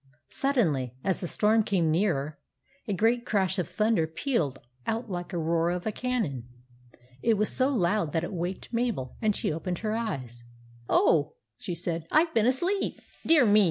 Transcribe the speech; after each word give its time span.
Sud 0.31 0.55
denly, 0.55 0.95
as 1.03 1.21
the 1.21 1.27
storm 1.27 1.61
came 1.61 1.91
nearer, 1.91 2.39
a 2.87 2.93
great 2.93 3.23
crash 3.23 3.59
of 3.59 3.69
thunder 3.69 4.07
pealed 4.07 4.57
out 4.87 5.11
like 5.11 5.29
the 5.29 5.37
roar 5.37 5.69
of 5.69 5.85
a 5.85 5.91
cannon. 5.91 6.49
It 7.21 7.35
was 7.35 7.49
so 7.55 7.69
loud 7.69 8.11
that 8.13 8.23
it 8.23 8.33
waked 8.33 8.73
Mabel, 8.73 9.15
and 9.21 9.35
she 9.35 9.53
opened 9.53 9.77
her 9.85 9.91
eyes." 9.93 10.43
Oh!" 10.89 11.35
she 11.59 11.75
said," 11.75 12.07
I 12.11 12.25
Ve 12.25 12.31
been 12.33 12.45
asleep. 12.47 12.99
Dear 13.27 13.45
me 13.45 13.59